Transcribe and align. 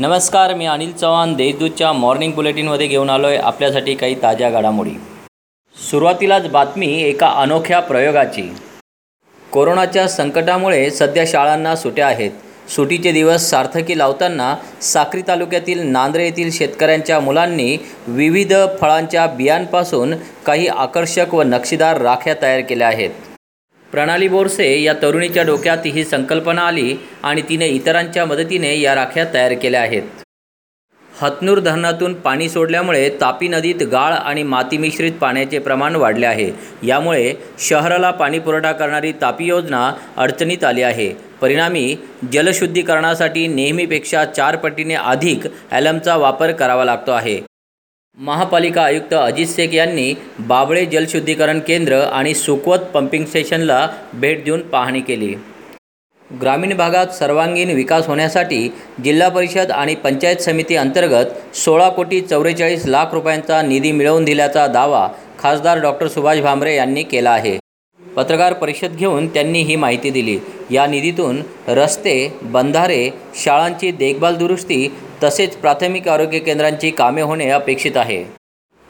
नमस्कार 0.00 0.52
मी 0.54 0.66
अनिल 0.66 0.92
चव्हाण 0.92 1.32
देशदूतच्या 1.36 1.92
मॉर्निंग 1.92 2.32
बुलेटिनमध्ये 2.32 2.86
घेऊन 2.86 3.10
आलो 3.10 3.26
आहे 3.26 3.36
आपल्यासाठी 3.38 3.94
काही 3.94 4.14
ताज्या 4.22 4.48
घडामोडी. 4.50 4.90
सुरुवातीलाच 5.76 6.46
बातमी 6.50 6.86
एका 7.02 7.28
अनोख्या 7.40 7.80
प्रयोगाची. 7.80 8.42
कोरोनाच्या 9.52 10.06
संकटामुळे 10.08 10.90
सध्या 10.90 11.24
शाळांना 11.26 11.74
सुट्या 11.76 12.06
आहेत. 12.06 12.30
सुटीचे 12.76 13.12
दिवस 13.12 13.48
सार्थकी 13.50 13.98
लावताना 13.98 14.54
साक्री 14.82 15.22
तालुक्यातील 15.28 15.86
नांद्रे 15.86 16.24
येथील 16.24 16.50
शेतकऱ्यांच्या 16.50 17.20
मुलांनी 17.20 17.76
विविध 18.08 18.54
फळांच्या 18.80 19.26
बियांपासून 19.26 20.14
काही 20.46 20.66
आकर्षक 20.68 21.34
व 21.34 21.42
नक्षीदार 21.42 22.00
राख्या 22.02 22.34
तयार 22.42 22.60
केल्या 22.60 22.88
आहेत. 22.88 23.10
प्रणाली 23.92 24.28
बोरसे 24.28 24.66
या 24.82 24.92
तरुणीच्या 25.02 25.42
डोक्यात 25.42 25.86
ही 25.86 26.04
संकल्पना 26.04 26.62
आली 26.62 26.96
आणि 27.22 27.42
तिने 27.48 27.68
इतरांच्या 27.68 28.24
मदतीने 28.26 28.78
या 28.80 28.94
राख्या 28.94 29.24
तयार 29.34 29.52
केल्या 29.52 29.80
आहेत. 29.80 30.02
हतनूर 31.10 31.58
धरणातून 31.60 32.14
पाणी 32.14 32.48
सोडल्यामुळे 32.48 33.08
तापी 33.20 33.48
नदीत 33.48 33.82
गाळ 33.92 34.12
आणि 34.12 34.42
माती 34.42 34.76
मिश्रित 34.78 35.12
पाण्याचे 35.12 35.58
प्रमाण 35.58 35.96
वाढले 35.96 36.26
आहे. 36.26 36.50
यामुळे 36.82 37.34
शहराला 37.68 38.10
पाणीपुरवठा 38.10 38.72
करणारी 38.72 39.12
तापी 39.22 39.46
योजना 39.46 39.90
अडचणीत 40.16 40.64
आली 40.64 40.82
आहे. 40.82 41.12
परिणामी 41.40 41.96
जलशुद्धीकरणासाठी 42.32 43.46
नेहमीपेक्षा 43.48 44.24
चार 44.26 44.56
पटीने 44.56 44.94
अधिक 44.94 45.46
ॲलमचा 45.70 46.16
वापर 46.16 46.52
करावा 46.52 46.84
लागतो 46.84 47.12
आहे. 47.12 47.40
महापालिका 48.18 48.82
आयुक्त 48.82 49.12
अजित 49.14 49.46
शेख 49.46 49.74
यांनी 49.74 50.12
बाबळे 50.46 50.84
जलशुद्धीकरण 50.86 51.58
केंद्र 51.58 52.00
आणि 52.02 52.34
सुकवत 52.34 52.78
पंपिंग 52.94 53.24
स्टेशनला 53.24 53.86
भेट 54.14 54.44
देऊन 54.44 54.60
पाहणी 54.68 55.00
केली. 55.00 55.34
ग्रामीण 56.30 56.76
भागात 56.76 57.14
सर्वांगीण 57.14 57.70
विकास 57.74 58.06
होण्यासाठी 58.06 58.68
जिल्हा 59.04 59.28
परिषद 59.28 59.70
आणि 59.70 59.94
पंचायत 59.94 60.42
समिती 60.42 60.76
अंतर्गत 60.76 61.56
सोळा 61.56 61.88
कोटी 61.88 62.20
चौवेचाळीस 62.20 62.86
लाख 62.86 63.12
रुपयांचा 63.12 63.62
निधी 63.62 63.92
मिळवून 63.92 64.24
दिल्याचा 64.24 64.66
दावा 64.66 65.06
खासदार 65.38 65.80
डॉक्टर 65.80 66.08
सुभाष 66.08 66.40
भामरे 66.40 66.76
यांनी 66.76 67.02
केला 67.02 67.30
आहे. 67.30 67.58
पत्रकार 68.00 68.52
परिषद 68.52 68.96
घेऊन 68.96 69.26
त्यांनी 69.26 69.62
ही 69.62 69.76
माहिती 69.76 70.10
दिली. 70.10 70.38
या 70.70 70.86
निधीतून 70.86 71.42
रस्ते 71.68 72.32
बंधारे 72.42 73.08
शाळांची 73.34 73.90
देखभाल 73.90 74.36
दुरुस्ती 74.36 74.86
तसेच 75.22 75.56
प्राथमिक 75.56 76.08
आरोग्य 76.08 76.38
केंद्रांची 76.38 76.90
कामे 76.90 77.22
होणे 77.22 77.48
अपेक्षित 77.50 77.96
आहे. 77.96 78.22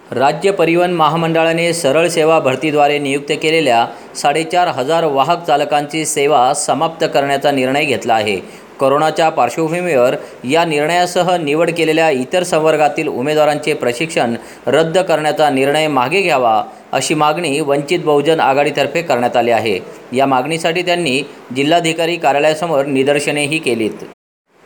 राज्य 0.00 0.50
परिवहन 0.50 0.92
महामंडळाने 0.92 1.72
सरळ 1.72 2.08
सेवा 2.08 2.38
भरतीद्वारे 2.40 2.98
नियुक्त 2.98 3.32
केलेल्या 3.42 3.86
साडेचार 4.16 4.68
हजार 4.68 5.04
वाहक 5.04 5.44
चालकांची 5.46 6.04
सेवा 6.06 6.52
समाप्त 6.54 7.04
करण्याचा 7.14 7.50
निर्णय 7.50 7.84
घेतला 7.84 8.14
आहे. 8.14 8.36
कोरोनाच्या 8.80 9.28
पार्श्वभूमीवर 9.28 10.14
या 10.50 10.64
निर्णयासह 10.64 11.36
निवड 11.36 11.70
केलेल्या 11.70 12.10
इतर 12.10 12.42
संवर्गातील 12.42 13.08
उमेदवारांचे 13.08 13.74
प्रशिक्षण 13.74 14.34
रद्द 14.66 14.98
करण्याचा 14.98 15.50
निर्णय 15.50 15.88
मागे 15.88 16.22
घ्यावा 16.22 16.62
अशी 16.92 17.14
मागणी 17.14 17.60
वंचित 17.60 18.00
बहुजन 18.04 18.40
आघाडीतर्फे 18.40 19.02
करण्यात 19.02 19.36
आली 19.36 19.50
आहे. 19.50 19.78
या 20.12 20.26
मागणीसाठी 20.26 20.82
त्यांनी 20.82 21.22
जिल्हाधिकारी 21.56 22.16
कार्यालयासमोर 22.16 22.84
निदर्शनेही 22.84 23.58
केलीत. 23.58 24.04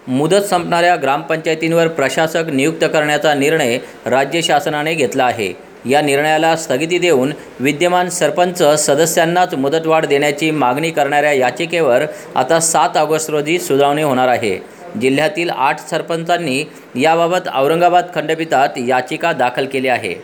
मुदत 0.08 0.42
संपणाऱ्या 0.42 0.96
ग्रामपंचायतींवर 0.96 1.88
प्रशासक 1.88 2.48
नियुक्त 2.52 2.84
करण्याचा 2.84 3.34
निर्णय 3.34 3.78
राज्य 4.06 4.42
शासनाने 4.42 4.94
घेतला 4.94 5.24
आहे. 5.24 5.52
या 5.90 6.00
निर्णयाला 6.00 6.56
स्थगिती 6.56 6.98
देऊन 6.98 7.32
विद्यमान 7.60 8.08
सरपंच 8.08 8.62
सदस्यांनाच 8.62 9.54
मुदतवाढ 9.54 10.06
देण्याची 10.06 10.50
मागणी 10.50 10.90
करणाऱ्या 10.90 11.32
याचिकेवर 11.32 12.02
आता 12.34 12.60
सात 12.60 12.96
ऑगस्ट 12.96 13.30
रोजी 13.30 13.58
सुनावणी 13.58 14.02
होणार 14.02 14.28
आहे. 14.28 14.58
जिल्ह्यातील 15.00 15.50
आठ 15.50 15.88
सरपंचांनी 15.88 16.64
याबाबत 17.02 17.48
औरंगाबाद 17.54 18.06
खंडपीठात 18.14 18.68
याचिका 18.88 19.32
दाखल 19.32 19.66
केली 19.66 19.88
आहे. 19.88 20.14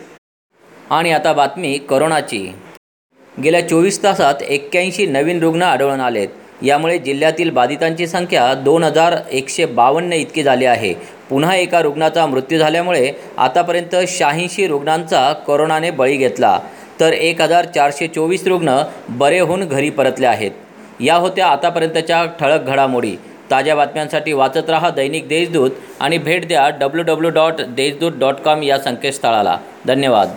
आणि 0.90 1.12
आता 1.12 1.32
बातमी 1.32 1.78
करोनाची. 1.78 2.54
गेल्या 3.44 3.68
चोवीस 3.68 4.02
तासात 4.02 4.42
एक्क्याऐंशी 4.42 5.06
नवीन 5.06 5.40
रुग्ण 5.40 5.62
आढळून 5.62 6.00
आलेत. 6.00 6.28
यामुळे 6.62 6.98
जिल्ह्यातील 6.98 7.50
बाधितांची 7.50 8.06
संख्या 8.06 8.54
दोन 8.54 8.84
हजार 8.84 9.16
एकशे 9.30 9.64
बावन्न 9.64 10.12
इतकी 10.12 10.42
झाली 10.42 10.64
आहे. 10.64 10.94
पुन्हा 11.30 11.56
एका 11.56 11.82
रुग्णाचा 11.82 12.26
मृत्यू 12.26 12.58
झाल्यामुळे 12.58 13.12
आतापर्यंत 13.36 13.96
शहाऐंशी 14.08 14.66
रुग्णांचा 14.66 15.32
कोरोनाने 15.32 15.90
बळी 15.90 16.16
घेतला. 16.16 16.60
तर 17.00 17.12
एक 17.12 17.40
हजार 17.40 17.64
चारशे 17.64 18.06
चोवीस 18.06 18.46
रुग्ण 18.46 18.82
बरे 19.08 19.40
होऊन 19.40 19.68
घरी 19.68 19.90
परतले 19.90 20.26
आहेत. 20.26 20.50
या 21.00 21.14
होत्या 21.14 21.46
आतापर्यंतच्या 21.46 22.24
ठळक 22.24 22.62
घडामोडी. 22.62 23.16
ताज्या 23.50 23.76
बातम्यांसाठी 23.76 24.32
वाचत 24.32 24.70
रहा 24.70 24.90
दैनिक 24.90 25.28
देशदूत 25.28 25.70
आणि 26.00 26.18
भेट 26.18 26.48
द्या 26.48 26.68
W 26.68 27.04
W 27.04 27.30
dot 27.30 27.52
Deshdoot 27.60 28.12
dot 28.16 28.34
com 28.34 28.62
या 28.62 28.78
संकेतस्थळाला. 28.78 29.56
धन्यवाद. 29.86 30.28